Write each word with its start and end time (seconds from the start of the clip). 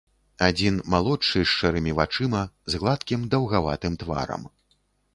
Адзін 0.45 0.79
малодшы, 0.93 1.43
з 1.43 1.51
шэрымі 1.57 1.95
вачыма, 2.01 2.43
з 2.75 2.83
гладкім 2.83 3.31
даўгаватым 3.37 3.93
тварам. 4.07 4.53